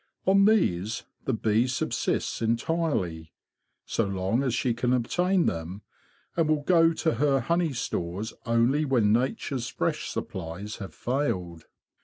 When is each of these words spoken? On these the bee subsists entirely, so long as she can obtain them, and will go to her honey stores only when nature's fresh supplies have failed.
On 0.25 0.45
these 0.45 1.03
the 1.25 1.33
bee 1.33 1.67
subsists 1.67 2.41
entirely, 2.41 3.31
so 3.85 4.03
long 4.07 4.41
as 4.41 4.55
she 4.55 4.73
can 4.73 4.93
obtain 4.93 5.45
them, 5.45 5.83
and 6.35 6.49
will 6.49 6.63
go 6.63 6.91
to 6.91 7.13
her 7.21 7.39
honey 7.41 7.73
stores 7.73 8.33
only 8.43 8.83
when 8.83 9.13
nature's 9.13 9.67
fresh 9.67 10.09
supplies 10.09 10.77
have 10.77 10.95
failed. 10.95 11.65